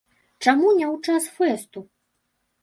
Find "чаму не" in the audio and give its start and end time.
0.45-0.87